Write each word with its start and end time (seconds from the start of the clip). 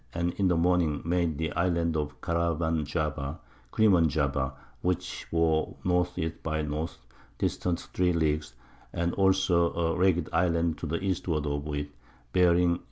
and 0.15 0.33
in 0.39 0.47
the 0.47 0.57
Morning 0.57 0.99
made 1.05 1.37
the 1.37 1.51
Islands 1.51 1.95
of 1.95 2.19
Caraman 2.21 2.85
Java 2.85 3.37
[Crimon 3.71 4.07
Java], 4.07 4.53
which 4.81 5.27
bore 5.31 5.75
N. 5.85 6.07
E. 6.17 6.29
by 6.41 6.57
N. 6.61 6.87
distant 7.37 7.79
3 7.81 8.11
Leagues, 8.13 8.55
as 8.93 9.11
also 9.11 9.71
a 9.75 9.95
ragged 9.95 10.27
Island 10.33 10.79
to 10.79 10.87
the 10.87 11.03
Eastward 11.03 11.45
of 11.45 11.67
it, 11.75 11.91
bearing 12.33 12.77
E. 12.77 12.79